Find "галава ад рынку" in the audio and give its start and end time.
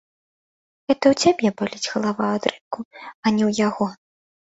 1.95-2.79